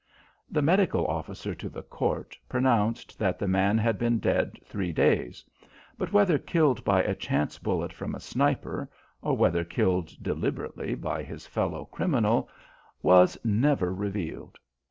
[0.49, 5.45] The medical officer to the Court pronounced that the man had been dead three days,
[5.95, 8.89] but whether killed by a chance bullet from a sniper
[9.21, 12.49] or whether killed deliberately by his fellow criminal
[13.03, 14.57] was never revealed.